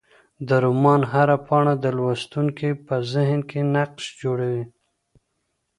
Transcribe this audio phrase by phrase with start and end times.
[0.47, 4.65] د رومان هره پاڼه د لوستونکي په ذهن کې نقش جوړوي.